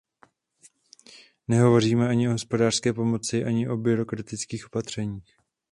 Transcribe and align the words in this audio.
Nehovoříme 1.47 2.07
ani 2.09 2.27
o 2.27 2.31
hospodářské 2.31 2.93
pomoci 2.93 3.45
ani 3.45 3.69
o 3.69 3.77
byrokratických 3.77 4.65
opatřeních. 4.65 5.35